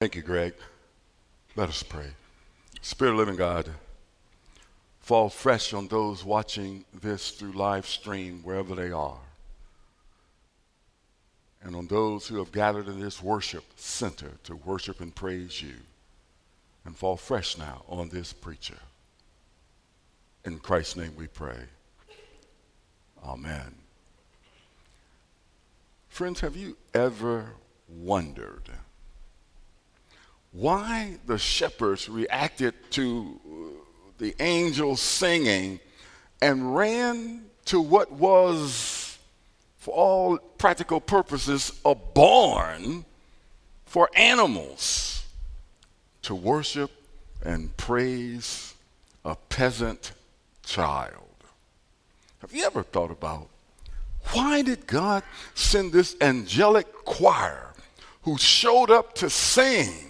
[0.00, 0.54] Thank you, Greg.
[1.56, 2.06] Let us pray.
[2.80, 3.68] Spirit of living God,
[5.00, 9.20] fall fresh on those watching this through live stream wherever they are,
[11.62, 15.74] and on those who have gathered in this worship center to worship and praise you,
[16.86, 18.78] and fall fresh now on this preacher.
[20.46, 21.58] In Christ's name we pray.
[23.22, 23.74] Amen.
[26.08, 27.50] Friends, have you ever
[27.86, 28.70] wondered?
[30.52, 33.54] Why the shepherds reacted to uh,
[34.18, 35.80] the angels singing
[36.42, 39.18] and ran to what was,
[39.78, 43.04] for all practical purposes, a barn
[43.86, 45.24] for animals
[46.22, 46.90] to worship
[47.44, 48.74] and praise
[49.24, 50.12] a peasant
[50.64, 51.14] child.
[52.40, 53.48] Have you ever thought about
[54.32, 55.22] why did God
[55.54, 57.72] send this angelic choir
[58.22, 60.09] who showed up to sing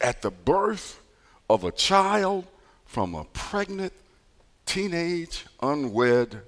[0.00, 1.00] at the birth
[1.50, 2.46] of a child
[2.86, 3.92] from a pregnant,
[4.66, 6.40] teenage, unwed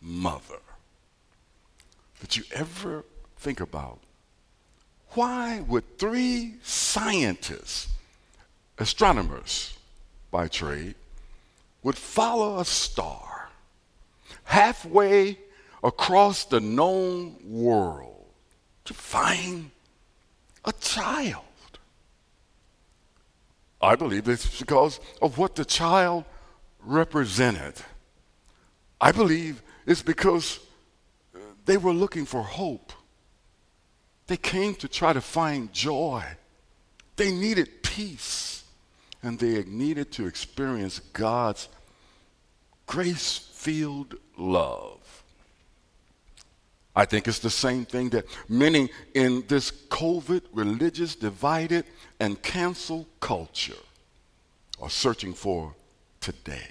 [0.00, 0.60] mother.
[2.20, 3.04] Did you ever
[3.38, 3.98] think about
[5.10, 7.88] why would three scientists,
[8.78, 9.78] astronomers
[10.30, 10.96] by trade,
[11.82, 13.48] would follow a star
[14.44, 15.38] halfway
[15.82, 18.26] across the known world
[18.84, 19.70] to find
[20.64, 21.44] a child?
[23.84, 26.24] I believe it's because of what the child
[26.80, 27.74] represented.
[29.00, 30.60] I believe it's because
[31.34, 32.92] uh, they were looking for hope.
[34.26, 36.24] They came to try to find joy.
[37.16, 38.64] They needed peace.
[39.22, 41.68] And they needed to experience God's
[42.86, 45.23] grace filled love.
[46.96, 51.84] I think it's the same thing that many in this COVID religious divided
[52.20, 53.74] and cancel culture
[54.80, 55.74] are searching for
[56.20, 56.68] today.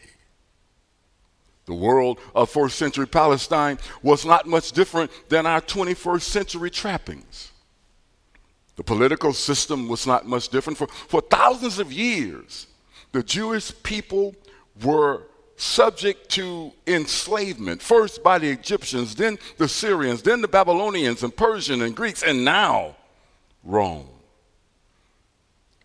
[1.65, 7.51] The world of first century Palestine was not much different than our 21st century trappings.
[8.75, 10.77] The political system was not much different.
[10.77, 12.67] For, for thousands of years,
[13.11, 14.35] the Jewish people
[14.83, 15.23] were
[15.63, 21.81] subject to enslavement, first by the Egyptians, then the Syrians, then the Babylonians and Persian
[21.81, 22.95] and Greeks, and now
[23.63, 24.09] Rome.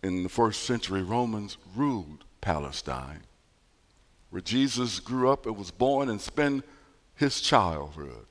[0.03, 3.21] In the first century, Romans ruled Palestine,
[4.29, 6.63] where Jesus grew up and was born and spent
[7.15, 8.25] his childhood.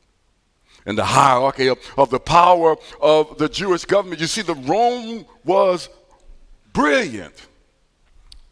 [0.87, 5.27] In the hierarchy of, of the power of the Jewish government, you see, the Rome
[5.45, 5.89] was
[6.73, 7.35] brilliant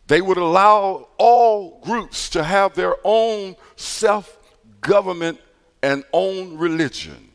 [0.09, 4.39] they would allow all groups to have their own self
[4.81, 5.41] government
[5.83, 7.31] and own religion.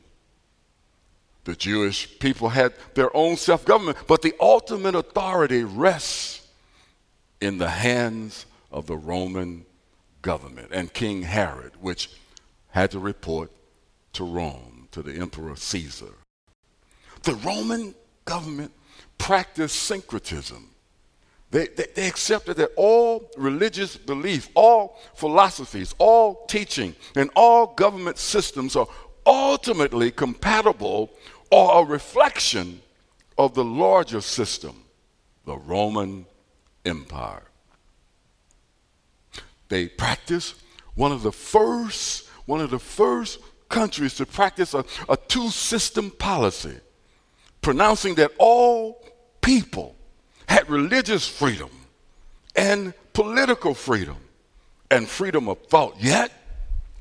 [1.43, 6.47] The Jewish people had their own self government, but the ultimate authority rests
[7.41, 9.65] in the hands of the Roman
[10.21, 12.09] government and King Herod, which
[12.69, 13.51] had to report
[14.13, 16.13] to Rome, to the Emperor Caesar.
[17.23, 17.95] The Roman
[18.25, 18.71] government
[19.17, 20.69] practiced syncretism
[21.51, 28.17] they, they, they, accepted that all religious belief, all philosophies, all teaching, and all government
[28.17, 28.87] systems are
[29.25, 31.11] ultimately compatible
[31.51, 32.81] or a reflection
[33.37, 34.85] of the larger system,
[35.45, 36.25] the Roman
[36.85, 37.43] Empire.
[39.67, 40.55] They practiced
[40.95, 46.11] one of the first, one of the first countries to practice a, a two system
[46.11, 46.77] policy,
[47.61, 49.03] pronouncing that all
[49.41, 49.95] people
[50.51, 51.69] had religious freedom
[52.57, 54.17] and political freedom
[54.89, 56.29] and freedom of thought, yet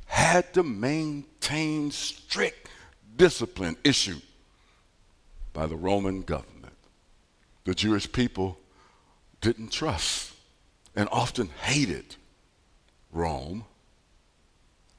[0.06, 2.68] had to maintain strict
[3.16, 4.22] discipline issued
[5.52, 6.76] by the Roman government.
[7.64, 8.56] The Jewish people
[9.40, 10.32] didn't trust
[10.94, 12.14] and often hated
[13.10, 13.64] Rome.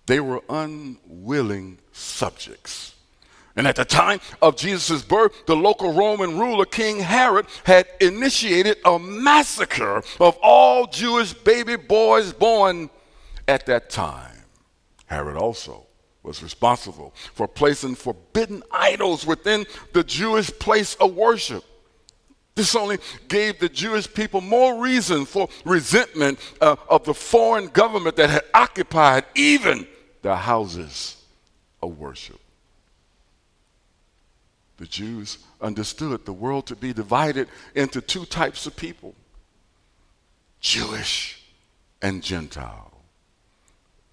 [0.07, 2.95] They were unwilling subjects.
[3.55, 8.77] And at the time of Jesus' birth, the local Roman ruler, King Herod, had initiated
[8.85, 12.89] a massacre of all Jewish baby boys born
[13.47, 14.37] at that time.
[15.07, 15.85] Herod also
[16.23, 21.63] was responsible for placing forbidden idols within the Jewish place of worship.
[22.55, 28.15] This only gave the Jewish people more reason for resentment uh, of the foreign government
[28.17, 29.87] that had occupied even
[30.21, 31.17] the houses
[31.81, 32.40] of worship
[34.81, 39.13] the Jews understood the world to be divided into two types of people
[40.59, 41.39] Jewish
[42.01, 42.91] and Gentile.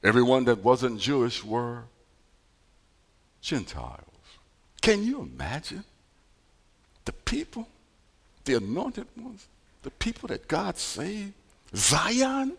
[0.05, 1.85] Everyone that wasn't Jewish were
[3.41, 4.05] Gentiles.
[4.83, 5.85] Can you imagine
[7.07, 7.67] the people
[8.45, 9.47] the anointed ones,
[9.83, 11.33] the people that God saved,
[11.75, 12.59] Zion,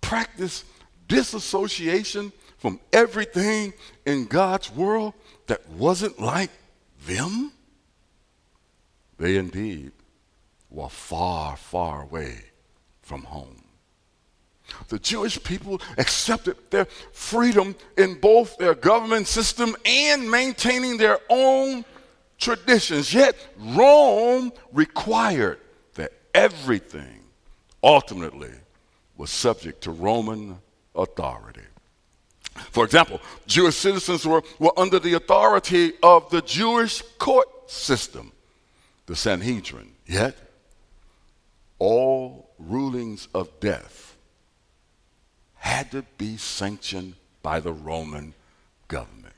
[0.00, 0.64] practice
[1.08, 3.72] disassociation from everything
[4.04, 5.14] in God's world
[5.48, 6.50] that wasn't like
[7.06, 7.52] them?
[9.18, 9.92] They indeed
[10.70, 12.36] were far, far away
[13.02, 13.62] from home.
[14.88, 21.84] The Jewish people accepted their freedom in both their government system and maintaining their own
[22.38, 23.14] traditions.
[23.14, 25.60] Yet Rome required
[25.94, 27.20] that everything
[27.82, 28.50] ultimately
[29.16, 30.58] was subject to Roman
[30.94, 31.62] authority.
[32.70, 38.32] For example, Jewish citizens were, were under the authority of the Jewish court system,
[39.06, 39.92] the Sanhedrin.
[40.06, 40.36] Yet,
[41.78, 44.16] all rulings of death
[45.56, 48.34] had to be sanctioned by the Roman
[48.88, 49.34] government.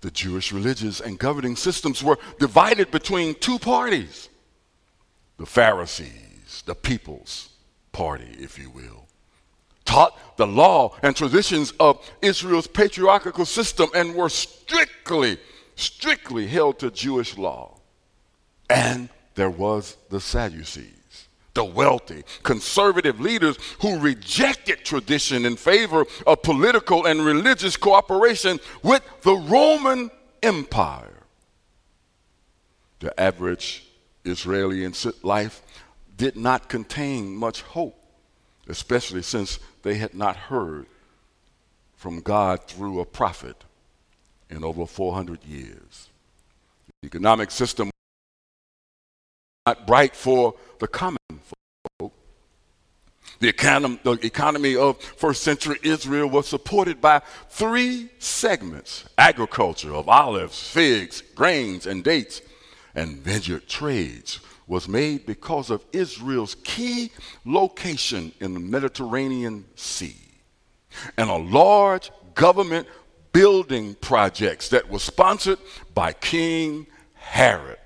[0.00, 4.28] The Jewish religious and governing systems were divided between two parties
[5.36, 7.50] the Pharisees, the people's
[7.92, 9.07] party, if you will
[9.88, 15.38] taught the law and traditions of Israel's patriarchal system and were strictly,
[15.76, 17.78] strictly held to Jewish law.
[18.68, 26.42] And there was the Sadducees, the wealthy, conservative leaders who rejected tradition in favor of
[26.42, 30.10] political and religious cooperation with the Roman
[30.42, 31.14] Empire.
[33.00, 33.86] The average
[34.24, 34.86] Israeli
[35.22, 35.62] life
[36.14, 37.97] did not contain much hope,
[38.68, 40.86] especially since they had not heard
[41.96, 43.64] from God through a prophet
[44.50, 46.08] in over 400 years.
[47.02, 47.92] The economic system was
[49.66, 51.18] not bright for the common
[51.98, 52.12] folk.
[53.40, 60.08] The economy, the economy of first century Israel was supported by three segments agriculture of
[60.08, 62.42] olives, figs, grains, and dates,
[62.94, 67.10] and vineyard trades was made because of Israel's key
[67.44, 70.16] location in the Mediterranean Sea
[71.16, 72.86] and a large government
[73.32, 75.58] building projects that was sponsored
[75.94, 77.78] by King Herod.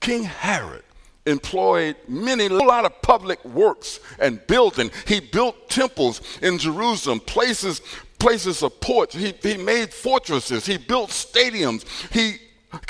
[0.00, 0.82] King Herod
[1.26, 4.90] employed many a lot of public works and building.
[5.06, 7.80] He built temples in Jerusalem, places
[8.18, 9.14] places of ports.
[9.14, 10.64] He, he made fortresses.
[10.64, 11.84] He built stadiums.
[12.10, 12.38] He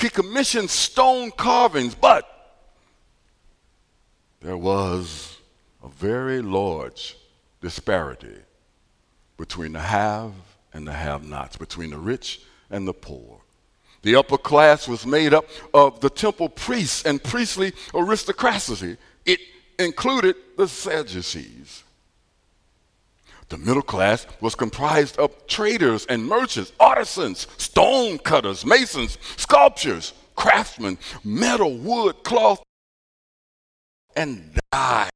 [0.01, 2.34] he commissioned stone carvings, but
[4.45, 5.39] there was
[5.83, 7.17] a very large
[7.63, 8.37] disparity
[9.39, 10.33] between the have
[10.75, 13.41] and the have nots, between the rich and the poor.
[14.03, 18.99] The upper class was made up of the temple priests and priestly aristocracy.
[19.25, 19.41] It
[19.79, 21.83] included the Sadducees.
[23.49, 30.99] The middle class was comprised of traders and merchants, artisans, stone cutters, masons, sculptors, craftsmen,
[31.25, 32.63] metal, wood, cloth,
[34.17, 35.11] and dye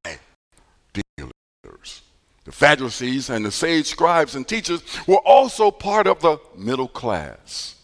[0.93, 2.01] dealers.
[2.45, 7.75] The Pharisees and the sage scribes and teachers were also part of the middle class.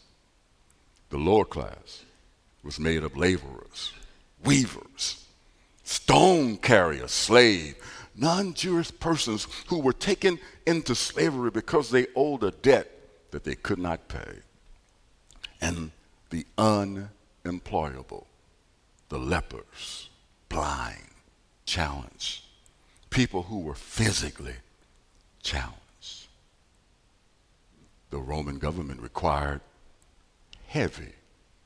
[1.09, 2.03] The lower class
[2.63, 3.93] was made of laborers,
[4.43, 5.25] weavers,
[5.83, 7.75] stone carriers, slave,
[8.15, 12.91] non Jewish persons who were taken into slavery because they owed a debt
[13.31, 14.39] that they could not pay,
[15.61, 15.91] and
[16.29, 18.27] the unemployable,
[19.09, 20.09] the lepers,
[20.49, 20.99] blind,
[21.65, 22.43] challenged,
[23.09, 24.55] people who were physically
[25.41, 26.27] challenged.
[28.09, 29.61] The Roman government required
[30.67, 31.13] heavy,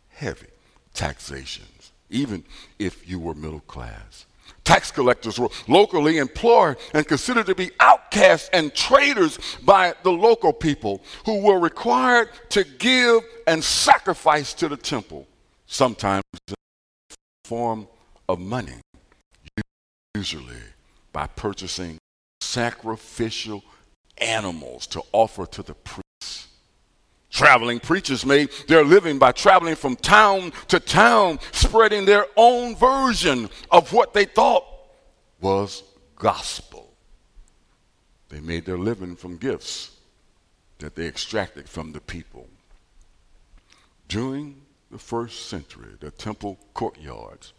[0.09, 0.47] heavy
[0.93, 2.43] taxations, even
[2.77, 4.25] if you were middle class.
[4.63, 10.53] Tax collectors were locally employed and considered to be outcasts and traitors by the local
[10.53, 15.27] people who were required to give and sacrifice to the temple,
[15.65, 16.53] sometimes in
[17.09, 17.15] the
[17.45, 17.87] form
[18.29, 18.75] of money
[20.13, 20.63] usually
[21.11, 21.97] by purchasing
[22.41, 23.63] sacrificial
[24.19, 26.47] animals to offer to the priests.
[27.31, 33.49] Traveling preachers made their living by traveling from town to town, spreading their own version
[33.71, 34.63] of what they thought
[35.41, 35.83] was
[36.15, 36.93] gospel.
[38.29, 39.91] They made their living from gifts
[40.77, 42.47] that they extracted from the people.
[44.07, 47.53] During the first century, the temple courtyards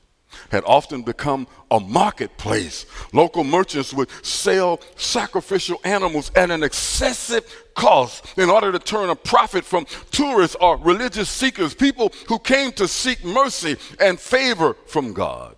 [0.51, 2.87] had often become a marketplace.
[3.13, 7.45] Local merchants would sell sacrificial animals at an excessive
[7.75, 12.73] cost in order to turn a profit from tourists or religious seekers, people who came
[12.73, 15.57] to seek mercy and favor from God.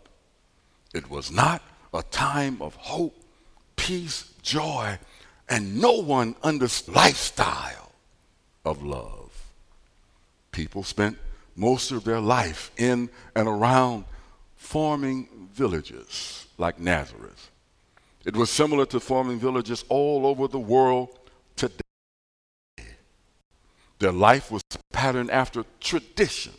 [0.95, 1.62] It was not
[1.95, 3.14] a time of hope,
[3.76, 4.99] peace, joy,
[5.49, 7.93] and no one understood lifestyle
[8.64, 9.31] of love.
[10.50, 11.19] People spent
[11.57, 14.05] most of their life in and around
[14.73, 17.50] forming villages like Nazareth.
[18.25, 21.11] It was similar to forming villages all over the world
[21.57, 21.83] today.
[23.99, 26.55] Their life was patterned after tradition,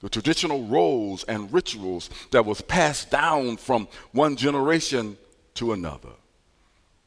[0.00, 5.18] the traditional roles and rituals that was passed down from one generation
[5.56, 6.14] to another.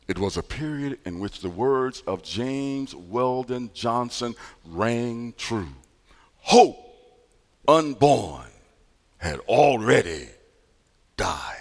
[0.08, 4.36] It was a period in which the words of James Weldon Johnson
[4.68, 5.74] rang true.
[6.42, 6.78] Hope
[7.68, 8.51] unborn
[9.22, 10.28] had already
[11.16, 11.58] died.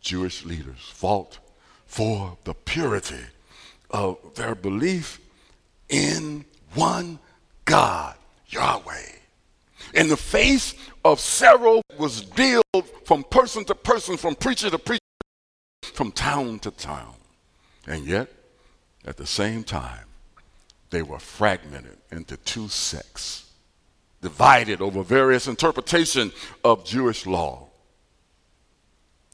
[0.00, 1.40] Jewish leaders fought
[1.86, 3.24] for the purity
[3.90, 5.20] of their belief
[5.88, 6.44] in
[6.74, 7.18] one
[7.64, 8.14] God,
[8.48, 9.10] Yahweh.
[9.94, 12.64] In the face of several was dealt
[13.04, 15.00] from person to person, from preacher to preacher,
[15.82, 17.14] from town to town.
[17.88, 18.28] And yet,
[19.04, 20.06] at the same time,
[20.90, 23.45] they were fragmented into two sects,
[24.26, 26.32] divided over various interpretation
[26.64, 27.68] of Jewish law.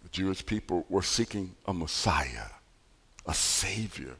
[0.02, 2.50] The Jewish people were seeking a Messiah,
[3.24, 4.16] a Savior.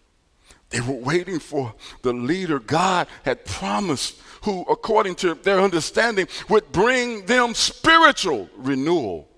[0.71, 6.73] They were waiting for the leader God had promised, who, according to their understanding, would
[6.73, 9.29] bring them spiritual renewal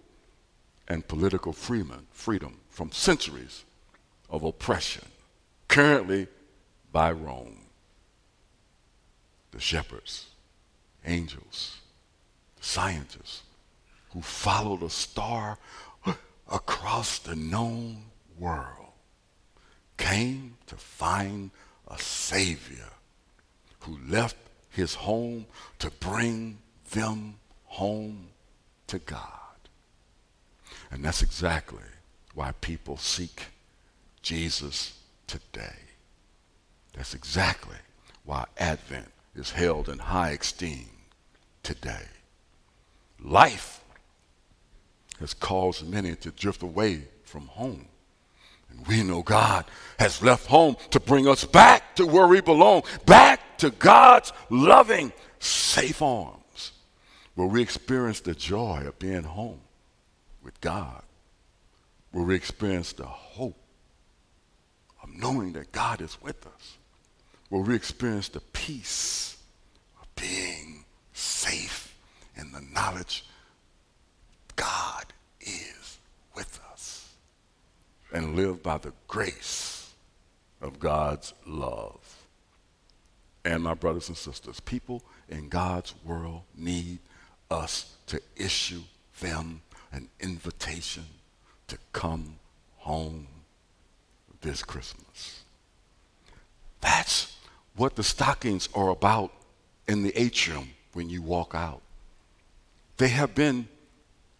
[0.86, 3.64] and political freedom, freedom from centuries
[4.30, 5.06] of oppression,
[5.66, 6.28] currently
[6.92, 7.58] by Rome
[9.50, 10.26] the shepherds,
[11.04, 11.78] angels,
[12.60, 13.42] scientists
[14.12, 15.58] who followed a star
[16.50, 18.04] across the known
[18.38, 18.92] world
[19.96, 21.50] came to find
[21.88, 22.90] a Savior
[23.80, 24.36] who left
[24.70, 25.46] his home
[25.78, 26.58] to bring
[26.90, 28.28] them home
[28.86, 29.30] to God.
[30.90, 31.82] And that's exactly
[32.34, 33.46] why people seek
[34.22, 35.76] Jesus today.
[36.94, 37.76] That's exactly
[38.24, 40.88] why Advent is held in high esteem
[41.64, 42.02] today.
[43.20, 43.82] Life
[45.18, 47.86] has caused many to drift away from home.
[48.70, 49.64] And we know God
[49.98, 55.12] has left home to bring us back to where we belong, back to God's loving,
[55.38, 56.72] safe arms,
[57.34, 59.60] where we experience the joy of being home
[60.42, 61.02] with God,
[62.12, 63.58] where we experience the hope
[65.02, 66.78] of knowing that God is with us
[67.54, 69.36] where we experience the peace
[70.00, 70.83] of being
[71.14, 71.96] safe
[72.36, 73.24] in the knowledge
[74.56, 75.06] God
[75.40, 75.98] is
[76.36, 77.14] with us
[78.12, 79.92] and live by the grace
[80.60, 82.26] of God's love.
[83.44, 86.98] And my brothers and sisters, people in God's world need
[87.50, 88.82] us to issue
[89.20, 89.60] them
[89.92, 91.04] an invitation
[91.68, 92.36] to come
[92.76, 93.26] home
[94.40, 95.42] this Christmas.
[96.80, 97.36] That's
[97.76, 99.32] what the stockings are about
[99.88, 101.82] in the atrium when you walk out.
[102.96, 103.68] They have been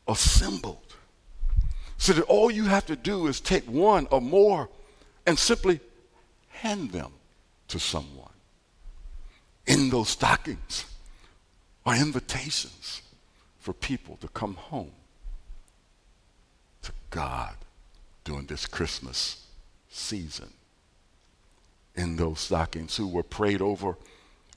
[0.07, 0.79] assembled
[1.97, 4.69] so that all you have to do is take one or more
[5.27, 5.81] and simply
[6.49, 7.13] hand them
[7.69, 8.29] to someone.
[9.67, 10.85] In those stockings
[11.87, 13.03] are invitations
[13.59, 14.93] for people to come home
[16.83, 17.55] to God
[18.25, 19.47] during this Christmas
[19.89, 20.53] season
[21.95, 23.97] in those stockings who were prayed over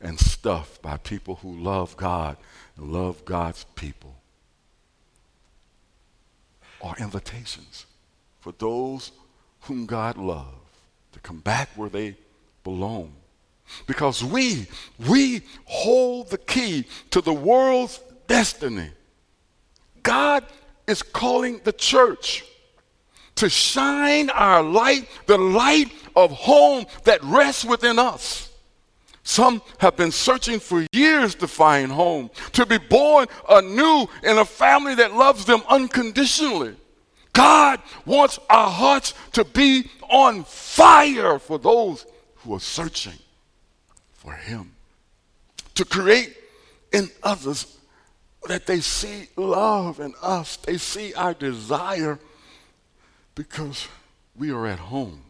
[0.01, 2.37] and stuffed by people who love God
[2.75, 4.15] and love God's people
[6.81, 7.85] are invitations
[8.39, 9.11] for those
[9.61, 10.47] whom God loves
[11.13, 12.15] to come back where they
[12.63, 13.13] belong.
[13.85, 14.67] Because we,
[15.07, 18.91] we hold the key to the world's destiny.
[20.03, 20.45] God
[20.85, 22.45] is calling the church
[23.35, 28.46] to shine our light, the light of home that rests within us.
[29.27, 34.45] Some have been searching for years to find home, to be born anew in a
[34.45, 36.77] family that loves them unconditionally.
[37.33, 42.05] God wants our hearts to be on fire for those
[42.37, 43.19] who are searching
[44.13, 44.71] for Him.
[45.75, 46.33] To create
[46.93, 47.77] in others
[48.47, 52.17] that they see love in us, they see our desire
[53.35, 53.89] because
[54.37, 55.23] we are at home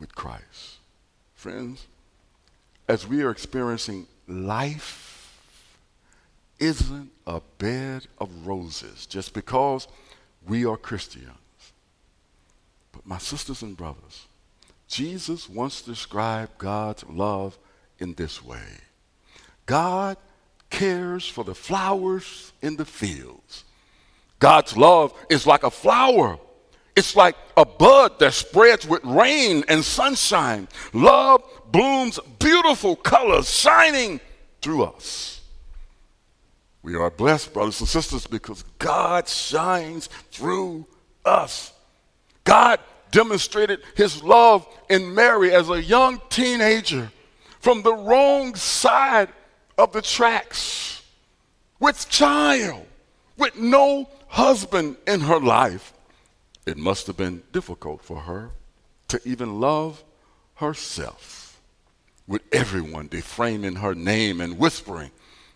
[0.00, 0.78] with Christ.
[1.36, 1.86] Friends,
[2.88, 5.38] as we are experiencing life
[6.58, 9.88] isn't a bed of roses just because
[10.46, 11.28] we are Christians.
[12.92, 14.26] But my sisters and brothers,
[14.88, 17.58] Jesus once described God's love
[17.98, 18.66] in this way.
[19.66, 20.16] God
[20.70, 23.64] cares for the flowers in the fields.
[24.38, 26.38] God's love is like a flower
[26.96, 30.68] it's like a bud that spreads with rain and sunshine.
[30.92, 34.20] Love blooms beautiful colors shining
[34.62, 35.40] through us.
[36.82, 40.86] We are blessed, brothers and sisters, because God shines through
[41.24, 41.72] us.
[42.44, 42.78] God
[43.10, 47.10] demonstrated his love in Mary as a young teenager
[47.60, 49.30] from the wrong side
[49.78, 51.02] of the tracks
[51.80, 52.84] with child,
[53.38, 55.93] with no husband in her life.
[56.66, 58.50] It must have been difficult for her
[59.08, 60.02] to even love
[60.56, 61.60] herself,
[62.26, 65.10] with everyone deframing her name and whispering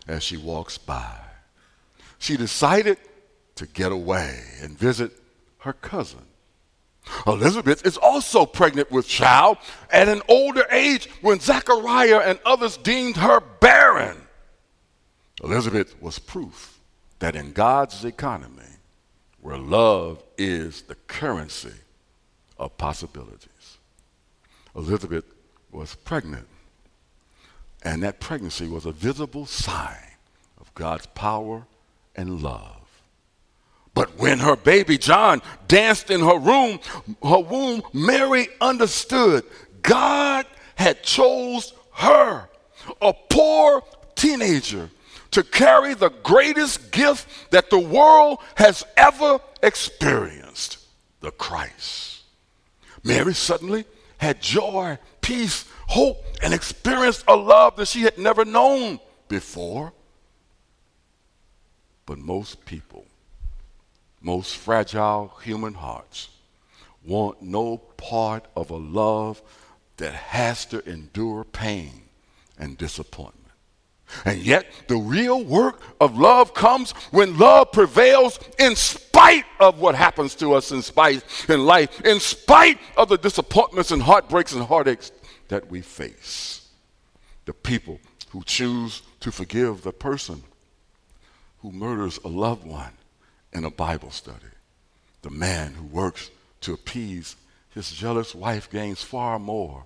[0.07, 1.17] as she walks by.
[2.19, 2.97] She decided
[3.55, 5.11] to get away and visit
[5.59, 6.25] her cousin.
[7.25, 9.57] Elizabeth is also pregnant with child
[9.91, 14.17] at an older age when Zachariah and others deemed her barren.
[15.43, 16.79] Elizabeth was proof
[17.19, 18.68] that in God's economy,
[19.41, 21.73] where love is the currency
[22.57, 23.77] of possibilities,
[24.75, 25.25] Elizabeth
[25.71, 26.47] was pregnant,
[27.83, 30.15] and that pregnancy was a visible sign
[30.59, 31.65] of God's power
[32.15, 32.75] and love.
[33.93, 36.79] But when her baby John danced in her room,
[37.23, 39.43] her womb, Mary understood
[39.81, 42.47] God had chose her,
[43.01, 43.83] a poor
[44.15, 44.89] teenager,
[45.31, 50.79] to carry the greatest gift that the world has ever experienced,
[51.21, 52.23] the Christ.
[53.03, 53.85] Mary suddenly
[54.17, 59.93] had joy, peace, hope, and experienced a love that she had never known before.
[62.05, 63.05] But most people
[64.21, 66.29] most fragile human hearts
[67.05, 69.41] want no part of a love
[69.97, 72.01] that has to endure pain
[72.57, 73.38] and disappointment.
[74.25, 79.95] And yet, the real work of love comes when love prevails in spite of what
[79.95, 84.63] happens to us in spite in life, in spite of the disappointments and heartbreaks and
[84.63, 85.11] heartaches
[85.49, 86.67] that we face.
[87.45, 87.99] The people
[88.29, 90.43] who choose to forgive the person
[91.61, 92.93] who murders a loved one
[93.51, 94.37] in a Bible study.
[95.21, 97.35] The man who works to appease
[97.73, 99.85] his jealous wife gains far more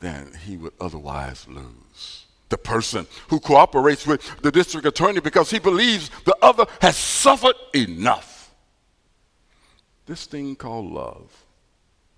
[0.00, 2.26] than he would otherwise lose.
[2.52, 7.54] The person who cooperates with the district attorney because he believes the other has suffered
[7.74, 8.52] enough.
[10.04, 11.46] This thing called love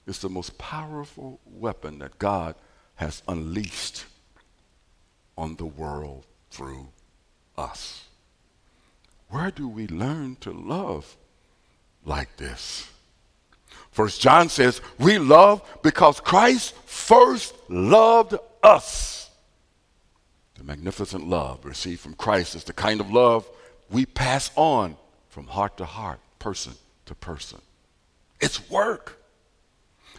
[0.09, 2.57] is the most powerful weapon that God
[2.97, 4.07] has unleashed
[5.39, 6.89] on the world through
[7.57, 8.03] us.
[9.29, 11.17] Where do we learn to love
[12.05, 12.91] like this?
[13.93, 19.24] First John says, we love because Christ first loved us.
[20.57, 23.49] The magnificent love received from Christ is the kind of love
[23.91, 24.97] we pass on
[25.29, 26.75] from heart to heart, person
[27.07, 27.61] to person.
[28.41, 29.21] It's work.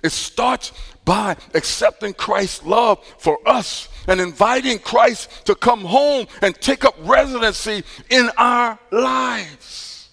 [0.03, 0.71] It starts
[1.05, 6.95] by accepting Christ's love for us and inviting Christ to come home and take up
[6.99, 10.09] residency in our lives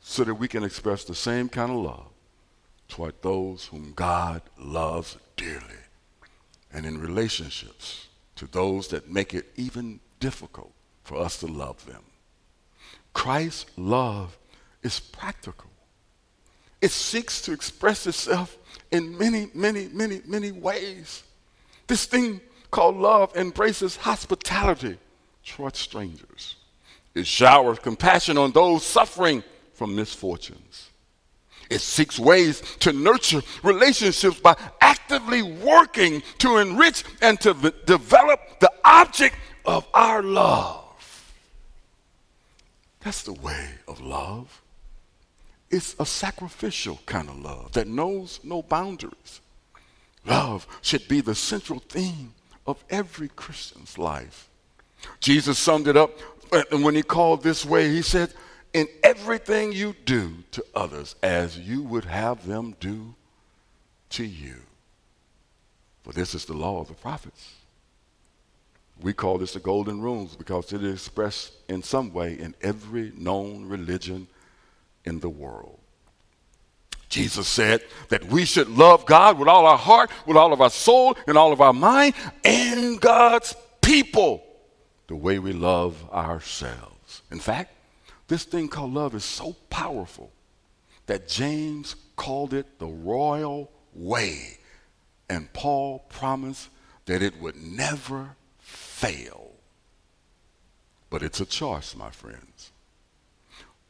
[0.00, 2.08] so that we can express the same kind of love
[2.88, 5.82] toward those whom God loves dearly
[6.72, 12.02] and in relationships to those that make it even difficult for us to love them.
[13.12, 14.36] Christ's love
[14.82, 15.70] is practical.
[16.80, 18.58] It seeks to express itself
[18.90, 21.22] in many, many, many, many ways.
[21.86, 24.98] This thing called love embraces hospitality
[25.44, 26.56] toward strangers.
[27.14, 29.44] It showers compassion on those suffering
[29.74, 30.90] from misfortunes.
[31.70, 38.40] It seeks ways to nurture relationships by actively working to enrich and to v- develop
[38.60, 40.82] the object of our love.
[43.00, 44.62] That's the way of love.
[45.70, 49.40] It's a sacrificial kind of love that knows no boundaries.
[50.24, 52.32] Love should be the central theme
[52.66, 54.48] of every Christian's life.
[55.20, 56.18] Jesus summed it up
[56.70, 57.90] when he called this way.
[57.90, 58.32] He said,
[58.74, 63.14] In everything you do to others as you would have them do
[64.10, 64.56] to you.
[66.02, 67.54] For this is the law of the prophets.
[69.00, 73.12] We call this the golden rules because it is expressed in some way in every
[73.16, 74.26] known religion
[75.04, 75.78] in the world.
[77.08, 80.70] Jesus said that we should love God with all our heart, with all of our
[80.70, 84.44] soul, and all of our mind, and God's people
[85.06, 87.22] the way we love ourselves.
[87.30, 87.70] In fact,
[88.28, 90.32] this thing called love is so powerful
[91.06, 94.58] that James called it the royal way,
[95.28, 96.68] and Paul promised
[97.06, 99.52] that it would never fail.
[101.10, 102.72] But it's a choice, my friends.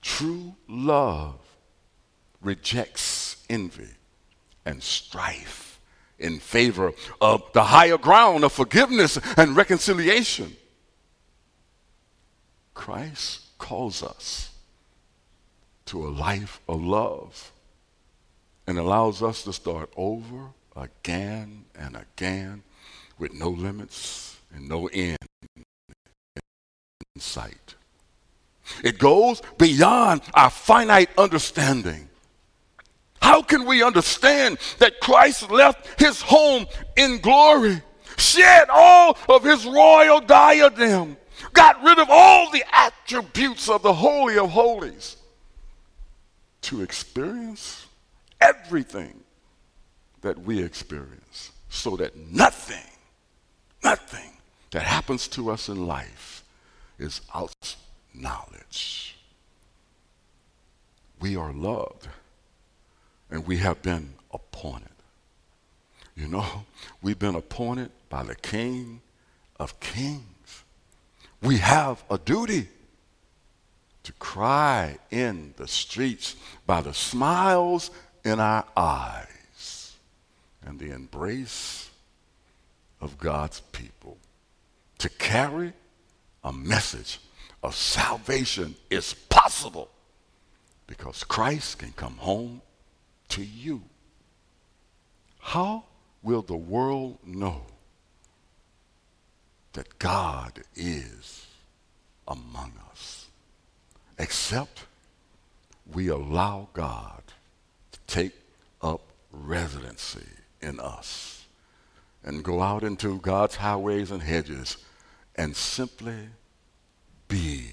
[0.02, 1.38] True love
[2.42, 3.88] rejects envy
[4.66, 5.80] and strife
[6.18, 10.56] in favor of the higher ground of forgiveness and reconciliation.
[12.74, 14.50] Christ calls us
[15.86, 17.50] to a life of love
[18.66, 22.62] and allows us to start over again and again
[23.18, 25.16] with no limits and no end
[25.56, 25.62] in
[27.18, 27.74] sight.
[28.82, 32.10] It goes beyond our finite understanding.
[33.22, 37.80] How can we understand that Christ left his home in glory,
[38.18, 41.16] shed all of his royal diadem,
[41.52, 45.16] got rid of all the attributes of the Holy of Holies
[46.62, 47.86] to experience
[48.40, 49.20] everything
[50.22, 52.90] that we experience so that nothing,
[53.82, 54.30] nothing
[54.70, 56.42] that happens to us in life
[56.98, 57.76] is out
[58.14, 59.16] knowledge.
[61.20, 62.08] We are loved
[63.30, 64.88] and we have been appointed.
[66.16, 66.64] You know,
[67.02, 69.00] we've been appointed by the King
[69.58, 70.33] of Kings.
[71.44, 72.68] We have a duty
[74.04, 77.90] to cry in the streets by the smiles
[78.24, 79.92] in our eyes
[80.64, 81.90] and the embrace
[82.98, 84.16] of God's people.
[84.98, 85.74] To carry
[86.42, 87.20] a message
[87.62, 89.90] of salvation is possible
[90.86, 92.62] because Christ can come home
[93.28, 93.82] to you.
[95.40, 95.84] How
[96.22, 97.66] will the world know
[99.74, 101.46] that God is
[102.26, 103.26] among us?
[104.18, 104.86] Except
[105.92, 107.22] we allow God
[107.92, 108.32] to take
[108.80, 110.26] up residency
[110.62, 111.44] in us
[112.24, 114.78] and go out into God's highways and hedges
[115.36, 116.28] and simply
[117.28, 117.66] be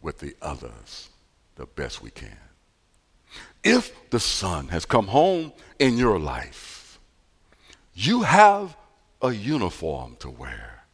[0.00, 1.08] with the others
[1.56, 2.38] the best we can.
[3.64, 7.00] If the Son has come home in your life,
[7.94, 8.76] you have
[9.22, 10.84] a uniform to wear.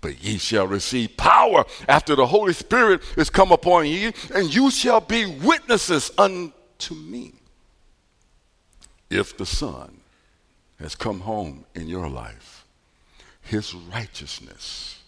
[0.00, 4.70] But ye shall receive power after the Holy Spirit is come upon you, and you
[4.70, 7.32] shall be witnesses unto me.
[9.08, 10.00] If the Son
[10.78, 12.66] has come home in your life,
[13.40, 15.02] his righteousness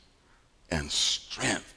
[0.71, 1.75] and strength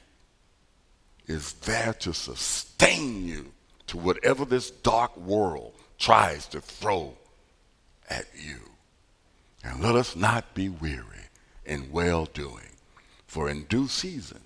[1.26, 3.52] is there to sustain you
[3.86, 7.14] to whatever this dark world tries to throw
[8.08, 8.69] at you.
[9.62, 11.28] And let us not be weary
[11.66, 12.76] in well doing,
[13.26, 14.40] for in due season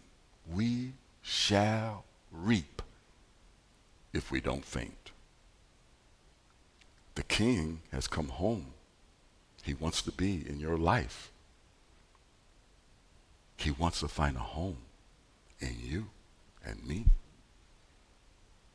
[0.52, 2.82] we shall reap
[4.12, 5.12] if we don't faint.
[7.14, 8.66] The king has come home.
[9.62, 11.30] He wants to be in your life.
[13.56, 14.78] He wants to find a home
[15.60, 16.06] in you
[16.64, 17.06] and me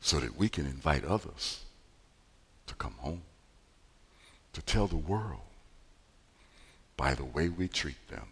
[0.00, 1.64] so that we can invite others
[2.66, 3.22] to come home,
[4.54, 5.42] to tell the world
[7.00, 8.26] by the way we treat them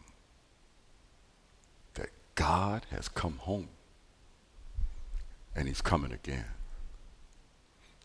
[1.94, 3.68] that God has come home
[5.56, 6.44] and he's coming again.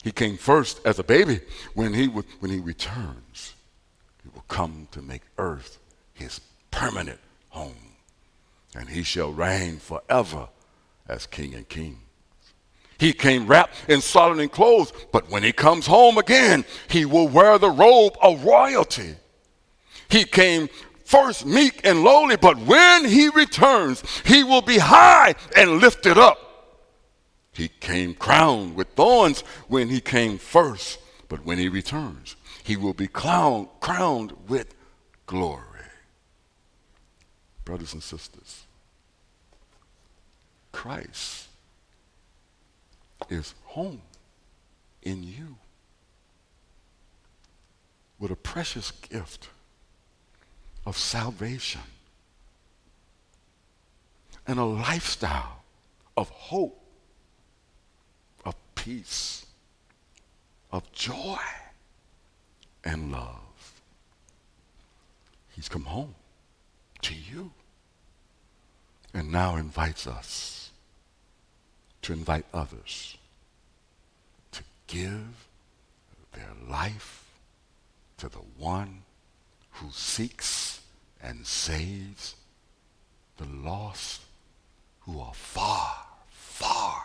[0.06, 1.42] He came first as a baby.
[1.74, 3.56] When he, when he returns,
[4.24, 5.80] he will come to make earth
[6.14, 6.40] his
[6.72, 7.98] permanent home
[8.74, 10.48] and he shall reign forever
[11.10, 12.00] as king and king.
[12.98, 17.58] He came wrapped in Solomon clothes, but when he comes home again, he will wear
[17.58, 19.18] the robe of royalty.
[20.10, 20.70] He came
[21.06, 26.40] first meek and lowly, but when he returns, he will be high and lifted up.
[27.52, 32.94] He came crowned with thorns when he came first, but when he returns, he will
[32.94, 34.74] be crowned, crowned with
[35.28, 35.62] glory.
[37.64, 38.64] Brothers and sisters,
[40.72, 41.48] Christ
[43.30, 44.02] is home
[45.02, 45.58] in you
[48.20, 49.50] with a precious gift
[50.86, 51.82] of salvation
[54.46, 55.64] and a lifestyle
[56.18, 56.80] of hope,
[58.46, 59.46] of peace,
[60.72, 61.38] of joy
[62.84, 63.82] and love.
[65.56, 66.16] He's come home
[67.04, 67.52] to you
[69.14, 70.72] and now invites us
[72.02, 73.18] to invite others
[74.52, 75.48] to give
[76.34, 77.30] their life
[78.18, 79.03] to the one
[79.74, 80.82] who seeks
[81.22, 82.36] and saves
[83.38, 84.22] the lost
[85.02, 85.96] who are far,
[86.30, 87.04] far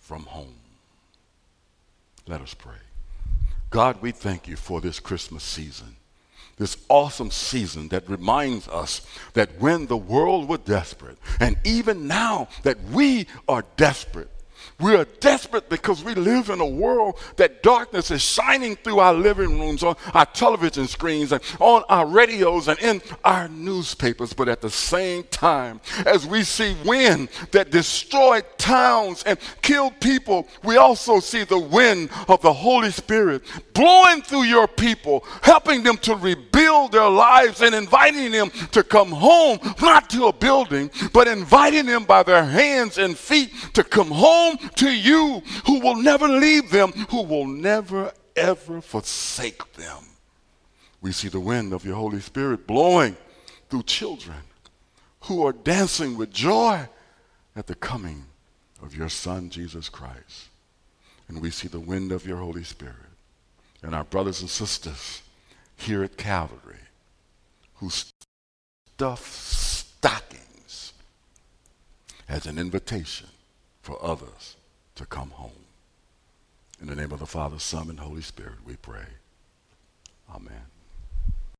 [0.00, 0.54] from home.
[2.26, 2.74] Let us pray.
[3.70, 5.96] God, we thank you for this Christmas season
[6.58, 12.48] this awesome season that reminds us that when the world was desperate, and even now
[12.64, 14.30] that we are desperate,
[14.80, 19.12] We are desperate because we live in a world that darkness is shining through our
[19.12, 24.32] living rooms, on our television screens, and on our radios, and in our newspapers.
[24.32, 30.46] But at the same time, as we see wind that destroyed towns and killed people,
[30.62, 33.42] we also see the wind of the Holy Spirit
[33.74, 39.10] blowing through your people, helping them to rebuild their lives and inviting them to come
[39.10, 44.12] home, not to a building, but inviting them by their hands and feet to come
[44.12, 50.04] home to you who will never leave them, who will never ever forsake them.
[51.00, 53.16] We see the wind of your Holy Spirit blowing
[53.68, 54.38] through children
[55.22, 56.88] who are dancing with joy
[57.54, 58.24] at the coming
[58.82, 60.48] of your Son, Jesus Christ.
[61.28, 62.94] And we see the wind of your Holy Spirit
[63.82, 65.22] and our brothers and sisters
[65.76, 66.76] here at Calvary
[67.74, 70.92] who stuff stockings
[72.28, 73.28] as an invitation
[73.82, 74.56] for others
[74.98, 75.52] to come home.
[76.80, 79.06] In the name of the Father, Son, and Holy Spirit, we pray.
[80.32, 80.77] Amen.